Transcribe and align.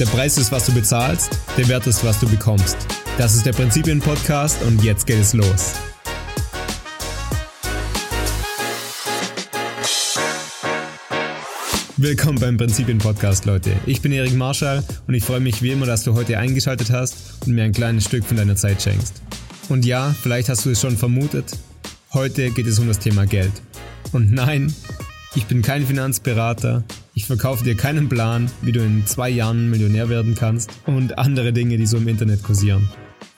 Der 0.00 0.06
Preis 0.06 0.38
ist, 0.38 0.50
was 0.50 0.64
du 0.64 0.72
bezahlst, 0.72 1.28
der 1.58 1.68
Wert 1.68 1.86
ist, 1.86 2.02
was 2.02 2.18
du 2.18 2.26
bekommst. 2.26 2.78
Das 3.18 3.34
ist 3.34 3.44
der 3.44 3.52
Prinzipien-Podcast 3.52 4.62
und 4.62 4.82
jetzt 4.82 5.06
geht 5.06 5.18
es 5.18 5.34
los. 5.34 5.74
Willkommen 11.98 12.40
beim 12.40 12.56
Prinzipien-Podcast, 12.56 13.44
Leute. 13.44 13.72
Ich 13.84 14.00
bin 14.00 14.10
Erik 14.12 14.34
Marschall 14.34 14.82
und 15.06 15.12
ich 15.12 15.22
freue 15.22 15.40
mich 15.40 15.60
wie 15.60 15.72
immer, 15.72 15.84
dass 15.84 16.02
du 16.02 16.14
heute 16.14 16.38
eingeschaltet 16.38 16.90
hast 16.90 17.16
und 17.44 17.52
mir 17.52 17.64
ein 17.64 17.72
kleines 17.72 18.06
Stück 18.06 18.24
von 18.24 18.38
deiner 18.38 18.56
Zeit 18.56 18.80
schenkst. 18.80 19.20
Und 19.68 19.84
ja, 19.84 20.14
vielleicht 20.22 20.48
hast 20.48 20.64
du 20.64 20.70
es 20.70 20.80
schon 20.80 20.96
vermutet, 20.96 21.58
heute 22.14 22.50
geht 22.52 22.66
es 22.66 22.78
um 22.78 22.88
das 22.88 23.00
Thema 23.00 23.26
Geld. 23.26 23.52
Und 24.12 24.32
nein, 24.32 24.74
ich 25.34 25.44
bin 25.44 25.60
kein 25.60 25.86
Finanzberater, 25.86 26.84
ich 27.14 27.26
verkaufe 27.26 27.64
dir 27.64 27.74
keinen 27.74 28.08
Plan, 28.08 28.50
wie 28.62 28.72
du 28.72 28.80
in 28.80 29.06
zwei 29.06 29.30
Jahren 29.30 29.70
Millionär 29.70 30.08
werden 30.08 30.34
kannst 30.34 30.70
und 30.86 31.18
andere 31.18 31.52
Dinge, 31.52 31.76
die 31.76 31.86
so 31.86 31.96
im 31.96 32.08
Internet 32.08 32.42
kursieren. 32.42 32.88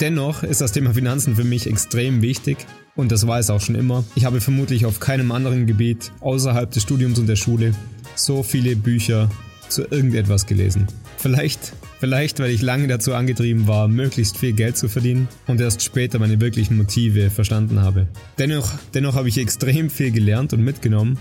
Dennoch 0.00 0.42
ist 0.42 0.60
das 0.60 0.72
Thema 0.72 0.94
Finanzen 0.94 1.36
für 1.36 1.44
mich 1.44 1.66
extrem 1.66 2.22
wichtig 2.22 2.58
und 2.94 3.12
das 3.12 3.26
war 3.26 3.38
es 3.38 3.50
auch 3.50 3.60
schon 3.60 3.74
immer. 3.74 4.04
Ich 4.14 4.24
habe 4.24 4.40
vermutlich 4.40 4.84
auf 4.84 5.00
keinem 5.00 5.32
anderen 5.32 5.66
Gebiet 5.66 6.12
außerhalb 6.20 6.70
des 6.70 6.82
Studiums 6.82 7.18
und 7.18 7.26
der 7.26 7.36
Schule 7.36 7.74
so 8.14 8.42
viele 8.42 8.76
Bücher 8.76 9.30
zu 9.68 9.82
irgendetwas 9.90 10.46
gelesen. 10.46 10.86
Vielleicht, 11.16 11.72
vielleicht, 12.00 12.40
weil 12.40 12.50
ich 12.50 12.62
lange 12.62 12.88
dazu 12.88 13.14
angetrieben 13.14 13.68
war, 13.68 13.88
möglichst 13.88 14.36
viel 14.36 14.52
Geld 14.52 14.76
zu 14.76 14.88
verdienen 14.88 15.28
und 15.46 15.60
erst 15.60 15.82
später 15.82 16.18
meine 16.18 16.40
wirklichen 16.40 16.76
Motive 16.76 17.30
verstanden 17.30 17.80
habe. 17.80 18.08
Dennoch, 18.38 18.70
dennoch 18.92 19.14
habe 19.14 19.28
ich 19.28 19.38
extrem 19.38 19.88
viel 19.88 20.10
gelernt 20.10 20.52
und 20.52 20.62
mitgenommen 20.62 21.18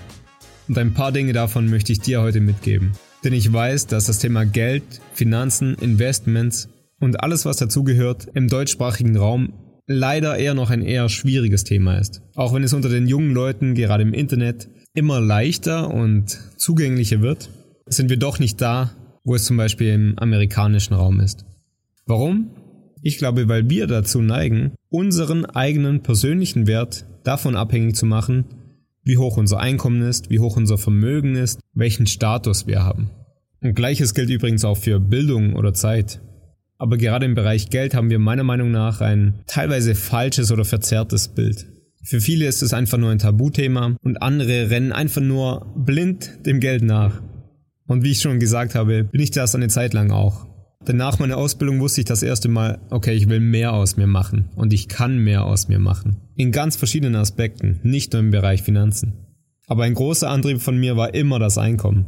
und 0.67 0.77
ein 0.77 0.93
paar 0.93 1.11
Dinge 1.11 1.33
davon 1.33 1.69
möchte 1.69 1.91
ich 1.91 1.99
dir 1.99 2.21
heute 2.21 2.39
mitgeben. 2.39 2.91
Denn 3.23 3.33
ich 3.33 3.51
weiß, 3.51 3.87
dass 3.87 4.05
das 4.05 4.19
Thema 4.19 4.45
Geld, 4.45 4.83
Finanzen, 5.13 5.75
Investments 5.75 6.69
und 6.99 7.23
alles, 7.23 7.45
was 7.45 7.57
dazugehört, 7.57 8.27
im 8.33 8.47
deutschsprachigen 8.47 9.15
Raum 9.17 9.53
leider 9.87 10.37
eher 10.37 10.53
noch 10.53 10.69
ein 10.69 10.81
eher 10.81 11.09
schwieriges 11.09 11.63
Thema 11.63 11.97
ist. 11.97 12.21
Auch 12.35 12.53
wenn 12.53 12.63
es 12.63 12.73
unter 12.73 12.89
den 12.89 13.07
jungen 13.07 13.33
Leuten, 13.33 13.75
gerade 13.75 14.03
im 14.03 14.13
Internet, 14.13 14.69
immer 14.93 15.19
leichter 15.19 15.93
und 15.93 16.39
zugänglicher 16.57 17.21
wird, 17.21 17.49
sind 17.85 18.09
wir 18.09 18.17
doch 18.17 18.39
nicht 18.39 18.61
da, 18.61 18.91
wo 19.23 19.35
es 19.35 19.45
zum 19.45 19.57
Beispiel 19.57 19.89
im 19.89 20.17
amerikanischen 20.17 20.93
Raum 20.93 21.19
ist. 21.19 21.45
Warum? 22.05 22.51
Ich 23.03 23.17
glaube, 23.17 23.47
weil 23.47 23.69
wir 23.69 23.87
dazu 23.87 24.21
neigen, 24.21 24.73
unseren 24.89 25.45
eigenen 25.45 26.03
persönlichen 26.03 26.67
Wert 26.67 27.05
davon 27.23 27.55
abhängig 27.55 27.95
zu 27.95 28.05
machen, 28.05 28.45
wie 29.03 29.17
hoch 29.17 29.37
unser 29.37 29.59
Einkommen 29.59 30.01
ist, 30.01 30.29
wie 30.29 30.39
hoch 30.39 30.57
unser 30.57 30.77
Vermögen 30.77 31.35
ist, 31.35 31.59
welchen 31.73 32.07
Status 32.07 32.67
wir 32.67 32.83
haben. 32.83 33.09
Und 33.61 33.75
gleiches 33.75 34.13
gilt 34.13 34.29
übrigens 34.29 34.65
auch 34.65 34.77
für 34.77 34.99
Bildung 34.99 35.55
oder 35.55 35.73
Zeit. 35.73 36.21
Aber 36.77 36.97
gerade 36.97 37.25
im 37.25 37.35
Bereich 37.35 37.69
Geld 37.69 37.93
haben 37.93 38.09
wir 38.09 38.17
meiner 38.17 38.43
Meinung 38.43 38.71
nach 38.71 39.01
ein 39.01 39.35
teilweise 39.45 39.93
falsches 39.93 40.51
oder 40.51 40.65
verzerrtes 40.65 41.27
Bild. 41.27 41.67
Für 42.03 42.19
viele 42.19 42.47
ist 42.47 42.63
es 42.63 42.73
einfach 42.73 42.97
nur 42.97 43.11
ein 43.11 43.19
Tabuthema 43.19 43.95
und 44.01 44.21
andere 44.21 44.71
rennen 44.71 44.91
einfach 44.91 45.21
nur 45.21 45.71
blind 45.75 46.45
dem 46.45 46.59
Geld 46.59 46.81
nach. 46.81 47.21
Und 47.85 48.03
wie 48.03 48.11
ich 48.11 48.21
schon 48.21 48.39
gesagt 48.39 48.73
habe, 48.73 49.03
bin 49.03 49.21
ich 49.21 49.31
das 49.31 49.53
eine 49.53 49.67
Zeit 49.67 49.93
lang 49.93 50.11
auch. 50.11 50.47
Denn 50.87 50.97
nach 50.97 51.19
meiner 51.19 51.37
Ausbildung 51.37 51.79
wusste 51.79 52.01
ich 52.01 52.05
das 52.05 52.23
erste 52.23 52.49
Mal, 52.49 52.79
okay, 52.89 53.13
ich 53.13 53.29
will 53.29 53.39
mehr 53.39 53.73
aus 53.73 53.97
mir 53.97 54.07
machen 54.07 54.49
und 54.55 54.73
ich 54.73 54.87
kann 54.87 55.17
mehr 55.17 55.45
aus 55.45 55.67
mir 55.67 55.79
machen. 55.79 56.17
In 56.35 56.51
ganz 56.51 56.75
verschiedenen 56.75 57.15
Aspekten, 57.15 57.79
nicht 57.83 58.13
nur 58.13 58.21
im 58.21 58.31
Bereich 58.31 58.63
Finanzen. 58.63 59.13
Aber 59.67 59.83
ein 59.83 59.93
großer 59.93 60.29
Antrieb 60.29 60.61
von 60.61 60.77
mir 60.77 60.97
war 60.97 61.13
immer 61.13 61.39
das 61.39 61.57
Einkommen. 61.57 62.05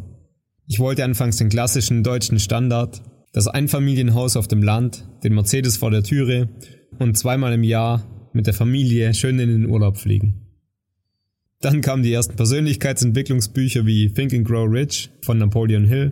Ich 0.67 0.79
wollte 0.79 1.03
anfangs 1.03 1.37
den 1.37 1.49
klassischen 1.49 2.03
deutschen 2.03 2.39
Standard, 2.39 3.01
das 3.31 3.47
Einfamilienhaus 3.47 4.37
auf 4.37 4.47
dem 4.47 4.63
Land, 4.63 5.05
den 5.23 5.33
Mercedes 5.33 5.77
vor 5.77 5.91
der 5.91 6.03
Türe 6.03 6.49
und 6.99 7.17
zweimal 7.17 7.53
im 7.53 7.63
Jahr 7.63 8.03
mit 8.33 8.47
der 8.47 8.53
Familie 8.53 9.13
schön 9.13 9.39
in 9.39 9.49
den 9.49 9.69
Urlaub 9.69 9.97
fliegen. 9.97 10.43
Dann 11.61 11.81
kamen 11.81 12.03
die 12.03 12.11
ersten 12.11 12.35
Persönlichkeitsentwicklungsbücher 12.35 13.85
wie 13.85 14.11
Think 14.11 14.33
and 14.33 14.45
Grow 14.45 14.69
Rich 14.69 15.09
von 15.21 15.37
Napoleon 15.37 15.85
Hill. 15.85 16.11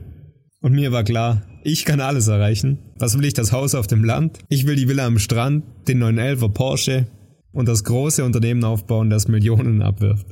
Und 0.62 0.74
mir 0.74 0.92
war 0.92 1.04
klar, 1.04 1.42
ich 1.64 1.86
kann 1.86 2.00
alles 2.00 2.28
erreichen. 2.28 2.78
Was 3.00 3.18
will 3.18 3.26
ich? 3.26 3.34
Das 3.34 3.52
Haus 3.52 3.74
auf 3.74 3.88
dem 3.88 4.04
Land? 4.04 4.40
Ich 4.48 4.68
will 4.68 4.76
die 4.76 4.88
Villa 4.88 5.08
am 5.08 5.18
Strand, 5.18 5.64
den 5.88 6.04
911er 6.04 6.50
Porsche 6.50 7.08
und 7.52 7.68
das 7.68 7.84
große 7.84 8.24
Unternehmen 8.24 8.64
aufbauen, 8.64 9.10
das 9.10 9.28
Millionen 9.28 9.82
abwirft. 9.82 10.28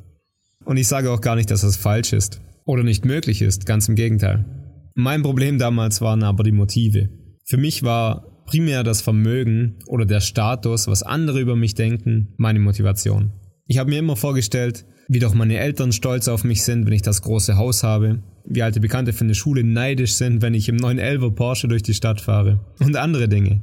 Und 0.65 0.77
ich 0.77 0.87
sage 0.87 1.11
auch 1.11 1.21
gar 1.21 1.35
nicht, 1.35 1.49
dass 1.49 1.61
das 1.61 1.77
falsch 1.77 2.13
ist 2.13 2.41
oder 2.65 2.83
nicht 2.83 3.05
möglich 3.05 3.41
ist, 3.41 3.65
ganz 3.65 3.89
im 3.89 3.95
Gegenteil. 3.95 4.45
Mein 4.93 5.23
Problem 5.23 5.57
damals 5.57 5.99
waren 5.99 6.21
aber 6.21 6.43
die 6.43 6.51
Motive. 6.51 7.09
Für 7.45 7.57
mich 7.57 7.81
war 7.81 8.43
primär 8.45 8.83
das 8.83 9.01
Vermögen 9.01 9.79
oder 9.87 10.05
der 10.05 10.19
Status, 10.19 10.87
was 10.87 11.01
andere 11.01 11.39
über 11.39 11.55
mich 11.55 11.73
denken, 11.73 12.35
meine 12.37 12.59
Motivation. 12.59 13.31
Ich 13.65 13.79
habe 13.79 13.89
mir 13.89 13.99
immer 13.99 14.15
vorgestellt, 14.15 14.85
wie 15.07 15.19
doch 15.19 15.33
meine 15.33 15.57
Eltern 15.57 15.91
stolz 15.91 16.27
auf 16.27 16.43
mich 16.43 16.63
sind, 16.63 16.85
wenn 16.85 16.93
ich 16.93 17.01
das 17.01 17.23
große 17.23 17.57
Haus 17.57 17.81
habe, 17.81 18.21
wie 18.49 18.63
alte 18.63 18.79
Bekannte 18.79 19.13
von 19.13 19.27
der 19.27 19.35
Schule 19.35 19.63
neidisch 19.63 20.13
sind, 20.13 20.41
wenn 20.41 20.53
ich 20.53 20.67
im 20.67 20.77
911er 20.77 21.31
Porsche 21.31 21.67
durch 21.67 21.83
die 21.83 21.93
Stadt 21.93 22.19
fahre 22.19 22.59
und 22.79 22.97
andere 22.97 23.29
Dinge. 23.29 23.61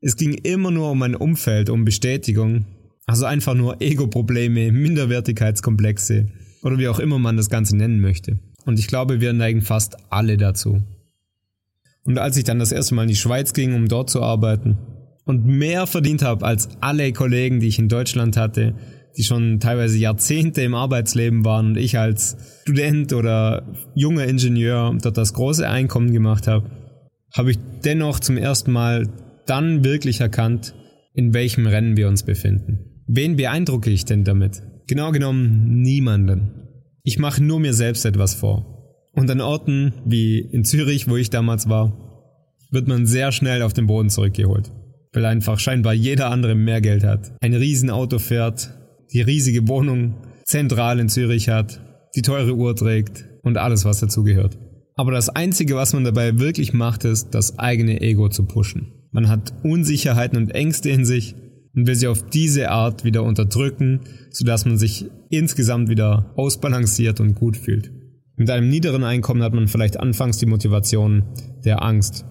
Es 0.00 0.16
ging 0.16 0.34
immer 0.34 0.70
nur 0.70 0.90
um 0.90 0.98
mein 0.98 1.14
Umfeld, 1.14 1.70
um 1.70 1.84
Bestätigung, 1.84 2.66
also 3.06 3.24
einfach 3.24 3.54
nur 3.54 3.80
Ego-Probleme, 3.80 4.70
Minderwertigkeitskomplexe 4.70 6.28
oder 6.62 6.78
wie 6.78 6.88
auch 6.88 6.98
immer 6.98 7.18
man 7.18 7.36
das 7.36 7.50
Ganze 7.50 7.76
nennen 7.76 8.00
möchte. 8.00 8.38
Und 8.64 8.78
ich 8.78 8.86
glaube, 8.86 9.20
wir 9.20 9.32
neigen 9.32 9.62
fast 9.62 9.96
alle 10.10 10.36
dazu. 10.36 10.82
Und 12.04 12.18
als 12.18 12.36
ich 12.36 12.44
dann 12.44 12.58
das 12.58 12.72
erste 12.72 12.94
Mal 12.94 13.02
in 13.02 13.08
die 13.08 13.16
Schweiz 13.16 13.52
ging, 13.52 13.74
um 13.74 13.88
dort 13.88 14.10
zu 14.10 14.22
arbeiten 14.22 14.76
und 15.24 15.46
mehr 15.46 15.86
verdient 15.86 16.22
habe 16.22 16.44
als 16.44 16.68
alle 16.80 17.12
Kollegen, 17.12 17.60
die 17.60 17.68
ich 17.68 17.78
in 17.78 17.88
Deutschland 17.88 18.36
hatte, 18.36 18.74
die 19.16 19.24
schon 19.24 19.60
teilweise 19.60 19.98
Jahrzehnte 19.98 20.62
im 20.62 20.74
Arbeitsleben 20.74 21.44
waren 21.44 21.68
und 21.68 21.76
ich 21.76 21.98
als 21.98 22.36
Student 22.62 23.12
oder 23.12 23.66
junger 23.94 24.26
Ingenieur 24.26 24.96
dort 25.02 25.16
das 25.16 25.34
große 25.34 25.68
Einkommen 25.68 26.12
gemacht 26.12 26.46
habe, 26.46 26.70
habe 27.34 27.50
ich 27.50 27.58
dennoch 27.84 28.20
zum 28.20 28.36
ersten 28.36 28.72
Mal 28.72 29.08
dann 29.46 29.84
wirklich 29.84 30.20
erkannt, 30.20 30.74
in 31.14 31.34
welchem 31.34 31.66
Rennen 31.66 31.96
wir 31.96 32.08
uns 32.08 32.22
befinden. 32.22 33.02
Wen 33.06 33.36
beeindrucke 33.36 33.90
ich 33.90 34.04
denn 34.04 34.24
damit? 34.24 34.62
Genau 34.86 35.10
genommen 35.12 35.82
niemanden. 35.82 36.62
Ich 37.02 37.18
mache 37.18 37.42
nur 37.42 37.60
mir 37.60 37.74
selbst 37.74 38.04
etwas 38.04 38.34
vor. 38.34 38.72
Und 39.14 39.30
an 39.30 39.40
Orten 39.40 39.92
wie 40.04 40.38
in 40.38 40.64
Zürich, 40.64 41.08
wo 41.08 41.16
ich 41.16 41.28
damals 41.28 41.68
war, 41.68 41.98
wird 42.70 42.88
man 42.88 43.06
sehr 43.06 43.32
schnell 43.32 43.62
auf 43.62 43.74
den 43.74 43.86
Boden 43.86 44.08
zurückgeholt. 44.08 44.72
Weil 45.12 45.26
einfach 45.26 45.58
scheinbar 45.58 45.92
jeder 45.92 46.30
andere 46.30 46.54
mehr 46.54 46.80
Geld 46.80 47.04
hat. 47.04 47.32
Ein 47.40 47.54
Riesenauto 47.54 48.18
fährt, 48.18 48.70
die 49.12 49.20
riesige 49.20 49.68
Wohnung 49.68 50.14
zentral 50.44 50.98
in 50.98 51.08
Zürich 51.08 51.48
hat, 51.48 51.80
die 52.14 52.22
teure 52.22 52.54
Uhr 52.54 52.74
trägt 52.76 53.28
und 53.42 53.58
alles, 53.58 53.84
was 53.84 54.00
dazugehört. 54.00 54.58
Aber 54.94 55.12
das 55.12 55.28
Einzige, 55.30 55.76
was 55.76 55.92
man 55.94 56.04
dabei 56.04 56.38
wirklich 56.38 56.72
macht, 56.72 57.04
ist, 57.04 57.34
das 57.34 57.58
eigene 57.58 58.00
Ego 58.00 58.28
zu 58.28 58.44
pushen. 58.44 58.92
Man 59.10 59.28
hat 59.28 59.52
Unsicherheiten 59.62 60.36
und 60.38 60.54
Ängste 60.54 60.90
in 60.90 61.04
sich 61.04 61.34
und 61.74 61.86
will 61.86 61.94
sie 61.94 62.08
auf 62.08 62.28
diese 62.28 62.70
Art 62.70 63.04
wieder 63.04 63.22
unterdrücken, 63.22 64.00
sodass 64.30 64.64
man 64.64 64.76
sich 64.76 65.06
insgesamt 65.30 65.88
wieder 65.88 66.32
ausbalanciert 66.36 67.20
und 67.20 67.34
gut 67.34 67.56
fühlt. 67.56 67.90
Mit 68.36 68.50
einem 68.50 68.68
niederen 68.68 69.04
Einkommen 69.04 69.42
hat 69.42 69.54
man 69.54 69.68
vielleicht 69.68 69.98
anfangs 69.98 70.38
die 70.38 70.46
Motivation 70.46 71.24
der 71.64 71.82
Angst. 71.82 72.26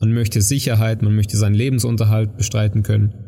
Man 0.00 0.12
möchte 0.12 0.42
Sicherheit, 0.42 1.02
man 1.02 1.14
möchte 1.14 1.36
seinen 1.36 1.54
Lebensunterhalt 1.54 2.36
bestreiten 2.36 2.82
können. 2.82 3.27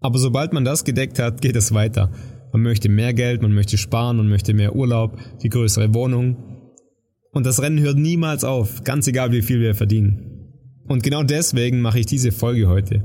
Aber 0.00 0.18
sobald 0.18 0.52
man 0.52 0.64
das 0.64 0.84
gedeckt 0.84 1.18
hat, 1.18 1.40
geht 1.40 1.56
es 1.56 1.72
weiter. 1.72 2.10
Man 2.52 2.62
möchte 2.62 2.88
mehr 2.88 3.12
Geld, 3.12 3.42
man 3.42 3.52
möchte 3.52 3.76
sparen, 3.76 4.16
man 4.16 4.28
möchte 4.28 4.54
mehr 4.54 4.76
Urlaub, 4.76 5.18
die 5.42 5.48
größere 5.48 5.94
Wohnung. 5.94 6.36
Und 7.32 7.44
das 7.44 7.60
Rennen 7.60 7.80
hört 7.80 7.98
niemals 7.98 8.44
auf, 8.44 8.84
ganz 8.84 9.06
egal 9.06 9.32
wie 9.32 9.42
viel 9.42 9.60
wir 9.60 9.74
verdienen. 9.74 10.52
Und 10.88 11.02
genau 11.02 11.22
deswegen 11.22 11.80
mache 11.80 11.98
ich 11.98 12.06
diese 12.06 12.32
Folge 12.32 12.68
heute. 12.68 13.02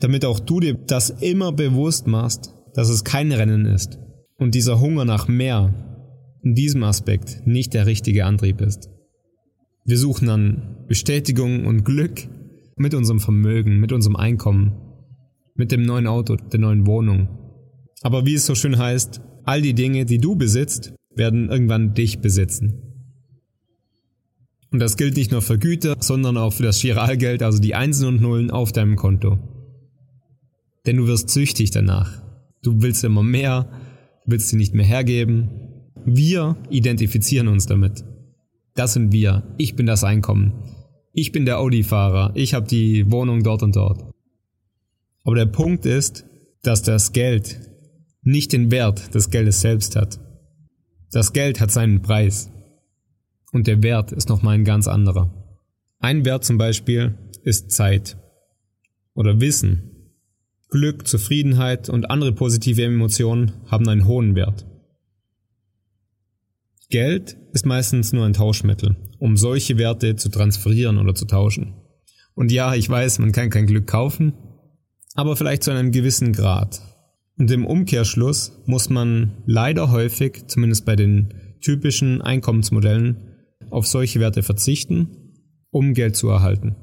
Damit 0.00 0.24
auch 0.24 0.38
du 0.38 0.60
dir 0.60 0.74
das 0.74 1.10
immer 1.10 1.52
bewusst 1.52 2.06
machst, 2.06 2.54
dass 2.74 2.88
es 2.88 3.04
kein 3.04 3.32
Rennen 3.32 3.66
ist. 3.66 3.98
Und 4.38 4.54
dieser 4.54 4.80
Hunger 4.80 5.04
nach 5.04 5.26
mehr 5.26 5.74
in 6.42 6.54
diesem 6.54 6.84
Aspekt 6.84 7.46
nicht 7.46 7.74
der 7.74 7.86
richtige 7.86 8.24
Antrieb 8.24 8.60
ist. 8.60 8.88
Wir 9.84 9.98
suchen 9.98 10.28
dann 10.28 10.84
Bestätigung 10.86 11.66
und 11.66 11.84
Glück 11.84 12.28
mit 12.76 12.94
unserem 12.94 13.20
Vermögen, 13.20 13.80
mit 13.80 13.92
unserem 13.92 14.16
Einkommen, 14.16 14.87
mit 15.58 15.72
dem 15.72 15.82
neuen 15.82 16.06
Auto, 16.06 16.36
der 16.36 16.60
neuen 16.60 16.86
Wohnung. 16.86 17.28
Aber 18.02 18.24
wie 18.24 18.34
es 18.34 18.46
so 18.46 18.54
schön 18.54 18.78
heißt, 18.78 19.20
all 19.44 19.60
die 19.60 19.74
Dinge, 19.74 20.06
die 20.06 20.18
du 20.18 20.36
besitzt, 20.36 20.94
werden 21.14 21.50
irgendwann 21.50 21.94
dich 21.94 22.20
besitzen. 22.20 22.82
Und 24.70 24.78
das 24.80 24.96
gilt 24.96 25.16
nicht 25.16 25.32
nur 25.32 25.42
für 25.42 25.58
Güter, 25.58 25.96
sondern 25.98 26.36
auch 26.36 26.52
für 26.52 26.62
das 26.62 26.78
Chiralgeld, 26.78 27.42
also 27.42 27.58
die 27.58 27.74
Einsen 27.74 28.06
und 28.06 28.20
Nullen 28.20 28.50
auf 28.50 28.70
deinem 28.72 28.96
Konto. 28.96 29.38
Denn 30.86 30.98
du 30.98 31.06
wirst 31.06 31.30
süchtig 31.30 31.70
danach. 31.70 32.22
Du 32.62 32.80
willst 32.82 33.02
immer 33.02 33.22
mehr, 33.22 33.70
willst 34.26 34.48
sie 34.48 34.56
nicht 34.56 34.74
mehr 34.74 34.86
hergeben. 34.86 35.50
Wir 36.04 36.56
identifizieren 36.70 37.48
uns 37.48 37.66
damit. 37.66 38.04
Das 38.74 38.92
sind 38.92 39.10
wir. 39.10 39.54
Ich 39.58 39.74
bin 39.74 39.86
das 39.86 40.04
Einkommen. 40.04 40.52
Ich 41.12 41.32
bin 41.32 41.46
der 41.46 41.58
Audi-Fahrer, 41.58 42.32
ich 42.34 42.54
habe 42.54 42.68
die 42.68 43.10
Wohnung 43.10 43.42
dort 43.42 43.64
und 43.64 43.74
dort. 43.74 44.07
Aber 45.28 45.36
der 45.36 45.44
Punkt 45.44 45.84
ist, 45.84 46.24
dass 46.62 46.80
das 46.80 47.12
Geld 47.12 47.60
nicht 48.22 48.50
den 48.54 48.70
Wert 48.70 49.14
des 49.14 49.28
Geldes 49.28 49.60
selbst 49.60 49.94
hat. 49.94 50.18
Das 51.12 51.34
Geld 51.34 51.60
hat 51.60 51.70
seinen 51.70 52.00
Preis. 52.00 52.50
Und 53.52 53.66
der 53.66 53.82
Wert 53.82 54.10
ist 54.10 54.30
nochmal 54.30 54.54
ein 54.54 54.64
ganz 54.64 54.88
anderer. 54.88 55.60
Ein 55.98 56.24
Wert 56.24 56.46
zum 56.46 56.56
Beispiel 56.56 57.18
ist 57.42 57.72
Zeit 57.72 58.16
oder 59.12 59.38
Wissen. 59.38 60.14
Glück, 60.70 61.06
Zufriedenheit 61.06 61.90
und 61.90 62.10
andere 62.10 62.32
positive 62.32 62.84
Emotionen 62.84 63.52
haben 63.66 63.86
einen 63.86 64.06
hohen 64.06 64.34
Wert. 64.34 64.64
Geld 66.88 67.36
ist 67.52 67.66
meistens 67.66 68.14
nur 68.14 68.24
ein 68.24 68.32
Tauschmittel, 68.32 68.96
um 69.18 69.36
solche 69.36 69.76
Werte 69.76 70.16
zu 70.16 70.30
transferieren 70.30 70.96
oder 70.96 71.14
zu 71.14 71.26
tauschen. 71.26 71.74
Und 72.34 72.50
ja, 72.50 72.74
ich 72.74 72.88
weiß, 72.88 73.18
man 73.18 73.32
kann 73.32 73.50
kein 73.50 73.66
Glück 73.66 73.86
kaufen, 73.86 74.32
aber 75.18 75.34
vielleicht 75.34 75.64
zu 75.64 75.72
einem 75.72 75.90
gewissen 75.90 76.32
Grad. 76.32 76.80
Und 77.38 77.50
im 77.50 77.66
Umkehrschluss 77.66 78.52
muss 78.66 78.88
man 78.88 79.32
leider 79.46 79.90
häufig, 79.90 80.46
zumindest 80.46 80.84
bei 80.84 80.94
den 80.94 81.34
typischen 81.60 82.22
Einkommensmodellen, 82.22 83.16
auf 83.68 83.88
solche 83.88 84.20
Werte 84.20 84.44
verzichten, 84.44 85.34
um 85.70 85.92
Geld 85.92 86.14
zu 86.14 86.28
erhalten. 86.28 86.76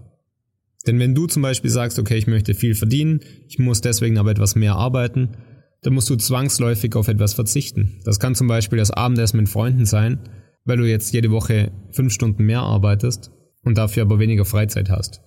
Denn 0.85 0.99
wenn 0.99 1.15
du 1.15 1.27
zum 1.27 1.43
Beispiel 1.43 1.71
sagst, 1.71 1.97
okay, 1.97 2.17
ich 2.17 2.27
möchte 2.27 2.55
viel 2.55 2.75
verdienen, 2.75 3.21
ich 3.47 3.57
muss 3.57 3.79
deswegen 3.79 4.17
aber 4.17 4.31
etwas 4.31 4.55
mehr 4.55 4.75
arbeiten, 4.75 5.37
dann 5.83 5.93
musst 5.93 6.09
du 6.09 6.17
zwangsläufig 6.17 6.93
auf 6.97 7.07
etwas 7.07 7.33
verzichten. 7.33 8.01
Das 8.03 8.19
kann 8.19 8.35
zum 8.35 8.47
Beispiel 8.47 8.79
das 8.79 8.91
Abendessen 8.91 9.37
mit 9.37 9.47
Freunden 9.47 9.85
sein, 9.85 10.19
weil 10.65 10.75
du 10.75 10.83
jetzt 10.83 11.13
jede 11.13 11.31
Woche 11.31 11.71
fünf 11.91 12.11
Stunden 12.11 12.43
mehr 12.43 12.63
arbeitest 12.63 13.31
und 13.63 13.77
dafür 13.77 14.03
aber 14.03 14.19
weniger 14.19 14.43
Freizeit 14.43 14.89
hast. 14.89 15.21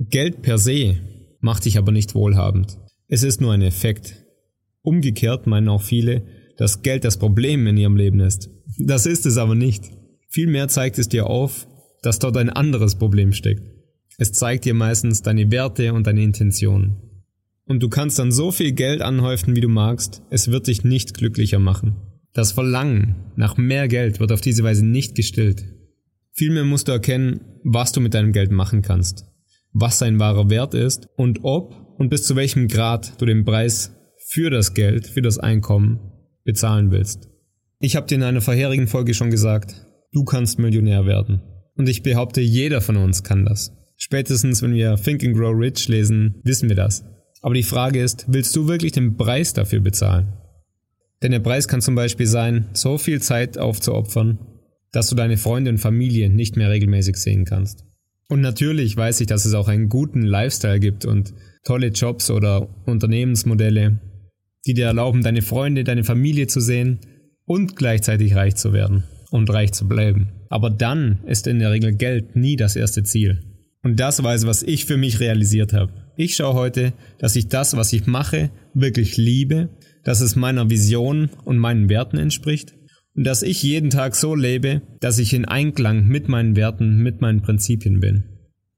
Geld 0.00 0.42
per 0.42 0.58
se 0.58 0.98
macht 1.42 1.66
dich 1.66 1.76
aber 1.76 1.92
nicht 1.92 2.14
wohlhabend. 2.14 2.78
Es 3.08 3.22
ist 3.22 3.42
nur 3.42 3.52
ein 3.52 3.60
Effekt. 3.60 4.24
Umgekehrt 4.80 5.46
meinen 5.46 5.68
auch 5.68 5.82
viele, 5.82 6.24
dass 6.56 6.80
Geld 6.80 7.04
das 7.04 7.18
Problem 7.18 7.66
in 7.66 7.76
ihrem 7.76 7.96
Leben 7.96 8.20
ist. 8.20 8.48
Das 8.78 9.04
ist 9.04 9.26
es 9.26 9.36
aber 9.36 9.54
nicht. 9.54 9.90
Vielmehr 10.28 10.68
zeigt 10.68 10.98
es 10.98 11.08
dir 11.08 11.26
auf, 11.26 11.66
dass 12.02 12.18
dort 12.18 12.36
ein 12.38 12.48
anderes 12.48 12.94
Problem 12.94 13.32
steckt. 13.32 13.62
Es 14.18 14.32
zeigt 14.32 14.64
dir 14.64 14.74
meistens 14.74 15.22
deine 15.22 15.50
Werte 15.50 15.92
und 15.92 16.06
deine 16.06 16.22
Intentionen. 16.22 16.96
Und 17.66 17.82
du 17.82 17.88
kannst 17.88 18.18
dann 18.18 18.32
so 18.32 18.50
viel 18.50 18.72
Geld 18.72 19.02
anhäufen, 19.02 19.56
wie 19.56 19.60
du 19.60 19.68
magst, 19.68 20.22
es 20.30 20.48
wird 20.48 20.66
dich 20.66 20.84
nicht 20.84 21.14
glücklicher 21.14 21.58
machen. 21.58 21.96
Das 22.32 22.52
Verlangen 22.52 23.16
nach 23.36 23.56
mehr 23.56 23.88
Geld 23.88 24.20
wird 24.20 24.32
auf 24.32 24.40
diese 24.40 24.64
Weise 24.64 24.84
nicht 24.84 25.14
gestillt. 25.14 25.64
Vielmehr 26.32 26.64
musst 26.64 26.88
du 26.88 26.92
erkennen, 26.92 27.40
was 27.62 27.92
du 27.92 28.00
mit 28.00 28.14
deinem 28.14 28.32
Geld 28.32 28.50
machen 28.50 28.82
kannst, 28.82 29.26
was 29.72 29.98
sein 29.98 30.18
wahrer 30.18 30.50
Wert 30.50 30.74
ist 30.74 31.08
und 31.16 31.40
ob 31.42 31.74
und 31.98 32.08
bis 32.08 32.24
zu 32.24 32.36
welchem 32.36 32.68
Grad 32.68 33.20
du 33.20 33.26
den 33.26 33.44
Preis 33.44 33.94
für 34.28 34.50
das 34.50 34.74
Geld, 34.74 35.06
für 35.06 35.22
das 35.22 35.38
Einkommen 35.38 36.00
bezahlen 36.44 36.90
willst. 36.90 37.28
Ich 37.80 37.96
habe 37.96 38.06
dir 38.06 38.16
in 38.16 38.22
einer 38.22 38.40
vorherigen 38.40 38.86
Folge 38.86 39.14
schon 39.14 39.30
gesagt, 39.30 39.86
du 40.12 40.24
kannst 40.24 40.58
Millionär 40.58 41.06
werden. 41.06 41.42
Und 41.76 41.88
ich 41.88 42.02
behaupte, 42.02 42.40
jeder 42.40 42.80
von 42.80 42.96
uns 42.96 43.22
kann 43.22 43.44
das. 43.44 43.72
Spätestens, 43.96 44.62
wenn 44.62 44.74
wir 44.74 44.96
Think 44.96 45.24
and 45.24 45.36
Grow 45.36 45.54
Rich 45.56 45.88
lesen, 45.88 46.40
wissen 46.44 46.68
wir 46.68 46.76
das. 46.76 47.04
Aber 47.40 47.54
die 47.54 47.62
Frage 47.62 48.02
ist, 48.02 48.26
willst 48.28 48.54
du 48.56 48.68
wirklich 48.68 48.92
den 48.92 49.16
Preis 49.16 49.52
dafür 49.52 49.80
bezahlen? 49.80 50.32
Denn 51.22 51.32
der 51.32 51.40
Preis 51.40 51.68
kann 51.68 51.80
zum 51.80 51.94
Beispiel 51.94 52.26
sein, 52.26 52.66
so 52.72 52.98
viel 52.98 53.22
Zeit 53.22 53.58
aufzuopfern, 53.58 54.38
dass 54.92 55.08
du 55.08 55.14
deine 55.14 55.36
Freunde 55.36 55.70
und 55.70 55.78
Familie 55.78 56.30
nicht 56.30 56.56
mehr 56.56 56.70
regelmäßig 56.70 57.16
sehen 57.16 57.44
kannst. 57.44 57.84
Und 58.32 58.40
natürlich 58.40 58.96
weiß 58.96 59.20
ich, 59.20 59.26
dass 59.26 59.44
es 59.44 59.52
auch 59.52 59.68
einen 59.68 59.90
guten 59.90 60.22
Lifestyle 60.22 60.80
gibt 60.80 61.04
und 61.04 61.34
tolle 61.64 61.88
Jobs 61.88 62.30
oder 62.30 62.66
Unternehmensmodelle, 62.86 64.00
die 64.66 64.72
dir 64.72 64.86
erlauben, 64.86 65.22
deine 65.22 65.42
Freunde, 65.42 65.84
deine 65.84 66.02
Familie 66.02 66.46
zu 66.46 66.58
sehen 66.60 66.98
und 67.44 67.76
gleichzeitig 67.76 68.34
reich 68.34 68.54
zu 68.54 68.72
werden 68.72 69.04
und 69.30 69.50
reich 69.50 69.72
zu 69.72 69.86
bleiben. 69.86 70.32
Aber 70.48 70.70
dann 70.70 71.18
ist 71.26 71.46
in 71.46 71.58
der 71.58 71.72
Regel 71.72 71.94
Geld 71.94 72.34
nie 72.34 72.56
das 72.56 72.74
erste 72.74 73.02
Ziel. 73.02 73.42
Und 73.82 74.00
das 74.00 74.20
es, 74.20 74.46
was 74.46 74.62
ich 74.62 74.86
für 74.86 74.96
mich 74.96 75.20
realisiert 75.20 75.74
habe. 75.74 75.92
Ich 76.16 76.34
schaue 76.34 76.54
heute, 76.54 76.94
dass 77.18 77.36
ich 77.36 77.48
das, 77.48 77.76
was 77.76 77.92
ich 77.92 78.06
mache, 78.06 78.50
wirklich 78.72 79.18
liebe, 79.18 79.68
dass 80.04 80.22
es 80.22 80.36
meiner 80.36 80.70
Vision 80.70 81.28
und 81.44 81.58
meinen 81.58 81.90
Werten 81.90 82.16
entspricht 82.16 82.72
dass 83.14 83.42
ich 83.42 83.62
jeden 83.62 83.90
Tag 83.90 84.14
so 84.14 84.34
lebe, 84.34 84.82
dass 85.00 85.18
ich 85.18 85.34
in 85.34 85.44
Einklang 85.44 86.06
mit 86.06 86.28
meinen 86.28 86.56
Werten, 86.56 86.98
mit 86.98 87.20
meinen 87.20 87.42
Prinzipien 87.42 88.00
bin. 88.00 88.24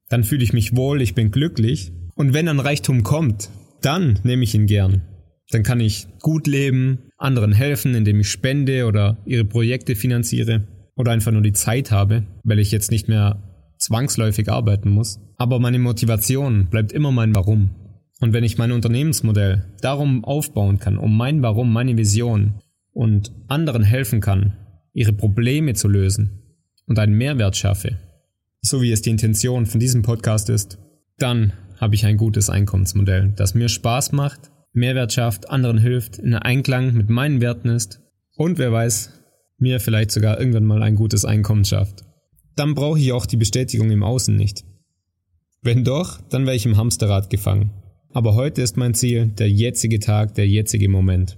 Dann 0.08 0.24
fühle 0.24 0.44
ich 0.44 0.52
mich 0.52 0.76
wohl, 0.76 1.00
ich 1.02 1.14
bin 1.14 1.30
glücklich 1.30 1.92
und 2.14 2.34
wenn 2.34 2.48
ein 2.48 2.60
Reichtum 2.60 3.02
kommt, 3.02 3.50
dann 3.80 4.18
nehme 4.22 4.44
ich 4.44 4.54
ihn 4.54 4.66
gern. 4.66 5.02
Dann 5.50 5.62
kann 5.62 5.80
ich 5.80 6.06
gut 6.20 6.46
leben, 6.46 7.10
anderen 7.18 7.52
helfen, 7.52 7.94
indem 7.94 8.20
ich 8.20 8.30
spende 8.30 8.86
oder 8.86 9.18
ihre 9.26 9.44
Projekte 9.44 9.94
finanziere 9.94 10.66
oder 10.96 11.12
einfach 11.12 11.32
nur 11.32 11.42
die 11.42 11.52
Zeit 11.52 11.90
habe, 11.90 12.24
weil 12.44 12.58
ich 12.58 12.70
jetzt 12.70 12.90
nicht 12.90 13.08
mehr 13.08 13.42
zwangsläufig 13.78 14.50
arbeiten 14.50 14.88
muss. 14.88 15.20
Aber 15.36 15.58
meine 15.58 15.78
Motivation 15.78 16.68
bleibt 16.70 16.92
immer 16.92 17.12
mein 17.12 17.34
Warum. 17.34 17.70
Und 18.20 18.32
wenn 18.32 18.44
ich 18.44 18.58
mein 18.58 18.72
Unternehmensmodell 18.72 19.66
darum 19.80 20.24
aufbauen 20.24 20.78
kann, 20.78 20.96
um 20.96 21.16
mein 21.16 21.42
Warum, 21.42 21.72
meine 21.72 21.96
Vision 21.98 22.54
und 22.94 23.32
anderen 23.48 23.82
helfen 23.82 24.20
kann, 24.20 24.56
ihre 24.94 25.12
Probleme 25.12 25.74
zu 25.74 25.88
lösen 25.88 26.40
und 26.86 26.98
einen 26.98 27.14
Mehrwert 27.14 27.56
schaffe, 27.56 27.98
so 28.62 28.80
wie 28.80 28.92
es 28.92 29.02
die 29.02 29.10
Intention 29.10 29.66
von 29.66 29.80
diesem 29.80 30.02
Podcast 30.02 30.48
ist, 30.48 30.78
dann 31.18 31.52
habe 31.76 31.96
ich 31.96 32.06
ein 32.06 32.16
gutes 32.16 32.48
Einkommensmodell, 32.48 33.32
das 33.36 33.54
mir 33.54 33.68
Spaß 33.68 34.12
macht, 34.12 34.50
Mehrwert 34.72 35.12
schafft, 35.12 35.50
anderen 35.50 35.78
hilft, 35.78 36.18
in 36.18 36.34
Einklang 36.34 36.94
mit 36.94 37.10
meinen 37.10 37.40
Werten 37.40 37.68
ist 37.68 38.00
und 38.36 38.58
wer 38.58 38.72
weiß, 38.72 39.20
mir 39.58 39.80
vielleicht 39.80 40.10
sogar 40.10 40.38
irgendwann 40.38 40.64
mal 40.64 40.82
ein 40.82 40.94
gutes 40.96 41.24
Einkommen 41.24 41.64
schafft. 41.64 42.04
Dann 42.56 42.74
brauche 42.74 42.98
ich 42.98 43.12
auch 43.12 43.26
die 43.26 43.36
Bestätigung 43.36 43.90
im 43.90 44.02
Außen 44.02 44.34
nicht. 44.34 44.64
Wenn 45.62 45.84
doch, 45.84 46.20
dann 46.28 46.46
wäre 46.46 46.56
ich 46.56 46.66
im 46.66 46.76
Hamsterrad 46.76 47.30
gefangen. 47.30 47.70
Aber 48.12 48.34
heute 48.34 48.62
ist 48.62 48.76
mein 48.76 48.94
Ziel 48.94 49.26
der 49.26 49.50
jetzige 49.50 49.98
Tag, 49.98 50.34
der 50.34 50.46
jetzige 50.46 50.88
Moment. 50.88 51.36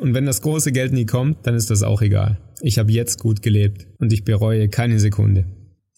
Und 0.00 0.14
wenn 0.14 0.24
das 0.24 0.40
große 0.40 0.72
Geld 0.72 0.94
nie 0.94 1.04
kommt, 1.04 1.46
dann 1.46 1.54
ist 1.54 1.68
das 1.68 1.82
auch 1.82 2.00
egal. 2.00 2.40
Ich 2.62 2.78
habe 2.78 2.90
jetzt 2.90 3.18
gut 3.18 3.42
gelebt 3.42 3.86
und 3.98 4.14
ich 4.14 4.24
bereue 4.24 4.70
keine 4.70 4.98
Sekunde. 4.98 5.44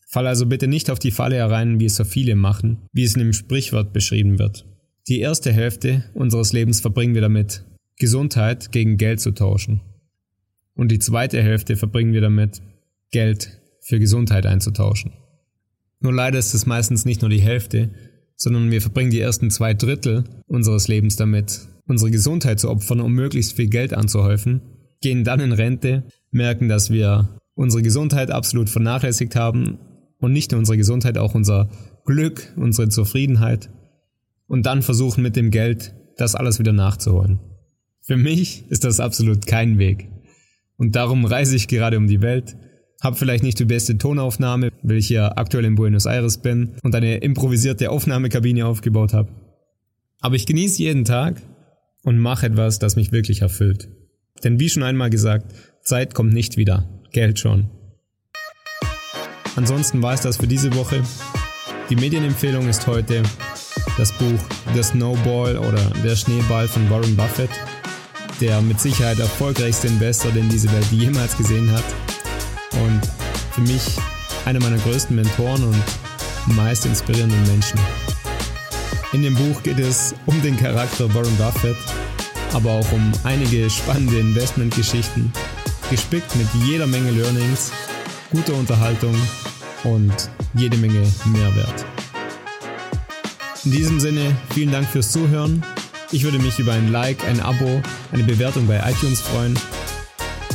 Fall 0.08 0.26
also 0.26 0.46
bitte 0.46 0.66
nicht 0.66 0.90
auf 0.90 0.98
die 0.98 1.12
Falle 1.12 1.36
herein, 1.36 1.78
wie 1.78 1.84
es 1.84 1.94
so 1.94 2.02
viele 2.02 2.34
machen, 2.34 2.78
wie 2.92 3.04
es 3.04 3.14
in 3.14 3.20
dem 3.20 3.32
Sprichwort 3.32 3.92
beschrieben 3.92 4.40
wird. 4.40 4.66
Die 5.06 5.20
erste 5.20 5.52
Hälfte 5.52 6.04
unseres 6.14 6.52
Lebens 6.52 6.80
verbringen 6.80 7.14
wir 7.14 7.20
damit, 7.20 7.64
Gesundheit 7.96 8.72
gegen 8.72 8.96
Geld 8.96 9.20
zu 9.20 9.30
tauschen. 9.30 9.80
Und 10.74 10.90
die 10.90 10.98
zweite 10.98 11.40
Hälfte 11.40 11.76
verbringen 11.76 12.12
wir 12.12 12.20
damit, 12.20 12.60
Geld 13.12 13.60
für 13.80 14.00
Gesundheit 14.00 14.46
einzutauschen. 14.46 15.12
Nur 16.00 16.12
leider 16.12 16.40
ist 16.40 16.54
es 16.54 16.66
meistens 16.66 17.04
nicht 17.04 17.20
nur 17.20 17.30
die 17.30 17.40
Hälfte, 17.40 17.90
sondern 18.34 18.72
wir 18.72 18.80
verbringen 18.80 19.12
die 19.12 19.20
ersten 19.20 19.50
zwei 19.50 19.74
Drittel 19.74 20.24
unseres 20.48 20.88
Lebens 20.88 21.14
damit, 21.14 21.68
unsere 21.86 22.10
Gesundheit 22.10 22.60
zu 22.60 22.70
opfern, 22.70 23.00
um 23.00 23.12
möglichst 23.12 23.54
viel 23.54 23.68
Geld 23.68 23.94
anzuhäufen, 23.94 24.62
gehen 25.00 25.24
dann 25.24 25.40
in 25.40 25.52
Rente, 25.52 26.04
merken, 26.30 26.68
dass 26.68 26.90
wir 26.90 27.40
unsere 27.54 27.82
Gesundheit 27.82 28.30
absolut 28.30 28.70
vernachlässigt 28.70 29.36
haben 29.36 29.78
und 30.18 30.32
nicht 30.32 30.52
nur 30.52 30.58
unsere 30.58 30.76
Gesundheit, 30.76 31.18
auch 31.18 31.34
unser 31.34 31.68
Glück, 32.04 32.52
unsere 32.56 32.88
Zufriedenheit 32.88 33.70
und 34.46 34.66
dann 34.66 34.82
versuchen 34.82 35.22
mit 35.22 35.36
dem 35.36 35.50
Geld 35.50 35.94
das 36.16 36.34
alles 36.34 36.58
wieder 36.58 36.72
nachzuholen. 36.72 37.40
Für 38.00 38.16
mich 38.16 38.70
ist 38.70 38.84
das 38.84 39.00
absolut 39.00 39.46
kein 39.46 39.78
Weg. 39.78 40.08
Und 40.76 40.96
darum 40.96 41.24
reise 41.24 41.54
ich 41.56 41.68
gerade 41.68 41.96
um 41.96 42.06
die 42.06 42.20
Welt, 42.20 42.56
hab 43.00 43.18
vielleicht 43.18 43.42
nicht 43.42 43.58
die 43.58 43.64
beste 43.64 43.98
Tonaufnahme, 43.98 44.70
weil 44.82 44.96
ich 44.96 45.08
hier 45.08 45.38
aktuell 45.38 45.64
in 45.64 45.74
Buenos 45.74 46.06
Aires 46.06 46.38
bin 46.38 46.74
und 46.82 46.94
eine 46.94 47.18
improvisierte 47.18 47.90
Aufnahmekabine 47.90 48.66
aufgebaut 48.66 49.12
habe. 49.12 49.28
Aber 50.20 50.36
ich 50.36 50.46
genieße 50.46 50.82
jeden 50.82 51.04
Tag 51.04 51.42
und 52.02 52.18
mache 52.18 52.46
etwas, 52.46 52.78
das 52.78 52.96
mich 52.96 53.12
wirklich 53.12 53.42
erfüllt. 53.42 53.88
Denn 54.44 54.58
wie 54.58 54.68
schon 54.68 54.82
einmal 54.82 55.10
gesagt, 55.10 55.54
Zeit 55.82 56.14
kommt 56.14 56.32
nicht 56.32 56.56
wieder, 56.56 56.88
Geld 57.12 57.38
schon. 57.38 57.70
Ansonsten 59.56 60.02
war 60.02 60.14
es 60.14 60.22
das 60.22 60.38
für 60.38 60.46
diese 60.46 60.74
Woche. 60.74 61.02
Die 61.90 61.96
Medienempfehlung 61.96 62.68
ist 62.68 62.86
heute 62.86 63.22
das 63.98 64.12
Buch 64.12 64.40
The 64.74 64.82
Snowball 64.82 65.58
oder 65.58 65.82
Der 66.02 66.16
Schneeball 66.16 66.66
von 66.66 66.88
Warren 66.88 67.16
Buffett, 67.16 67.50
der 68.40 68.60
mit 68.62 68.80
Sicherheit 68.80 69.18
erfolgreichste 69.18 69.88
Investor, 69.88 70.32
den 70.32 70.48
diese 70.48 70.72
Welt 70.72 70.86
jemals 70.90 71.36
gesehen 71.36 71.70
hat 71.70 71.84
und 72.84 73.00
für 73.52 73.60
mich 73.60 73.96
einer 74.46 74.60
meiner 74.60 74.78
größten 74.78 75.14
Mentoren 75.14 75.64
und 75.64 76.56
meist 76.56 76.86
inspirierenden 76.86 77.42
Menschen. 77.46 77.78
In 79.12 79.22
dem 79.22 79.34
Buch 79.34 79.62
geht 79.62 79.78
es 79.78 80.14
um 80.24 80.40
den 80.40 80.56
Charakter 80.56 81.12
Warren 81.14 81.36
Buffett, 81.36 81.76
aber 82.54 82.70
auch 82.70 82.92
um 82.92 83.12
einige 83.24 83.68
spannende 83.68 84.18
Investmentgeschichten, 84.18 85.30
gespickt 85.90 86.34
mit 86.36 86.48
jeder 86.64 86.86
Menge 86.86 87.10
Learnings, 87.10 87.72
guter 88.30 88.54
Unterhaltung 88.54 89.14
und 89.84 90.14
jede 90.54 90.78
Menge 90.78 91.06
Mehrwert. 91.26 91.84
In 93.66 93.72
diesem 93.72 94.00
Sinne, 94.00 94.34
vielen 94.54 94.72
Dank 94.72 94.88
fürs 94.88 95.12
Zuhören. 95.12 95.62
Ich 96.10 96.24
würde 96.24 96.38
mich 96.38 96.58
über 96.58 96.72
ein 96.72 96.90
Like, 96.90 97.22
ein 97.28 97.40
Abo, 97.40 97.82
eine 98.12 98.24
Bewertung 98.24 98.66
bei 98.66 98.78
iTunes 98.90 99.20
freuen. 99.20 99.58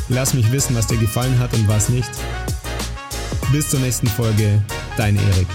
Lass 0.10 0.34
mich 0.34 0.52
wissen, 0.52 0.76
was 0.76 0.88
dir 0.88 0.98
gefallen 0.98 1.38
hat 1.38 1.54
und 1.54 1.68
was 1.68 1.90
nicht. 1.90 2.10
Bis 3.52 3.70
zur 3.70 3.82
nächsten 3.82 4.08
Folge, 4.08 4.64
dein 4.98 5.16
Erik. 5.16 5.48